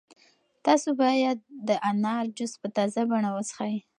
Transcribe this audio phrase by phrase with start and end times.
[0.65, 3.75] تاسو باید د انار جوس په تازه بڼه وڅښئ.